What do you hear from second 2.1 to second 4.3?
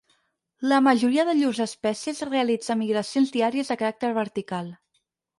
realitza migracions diàries de caràcter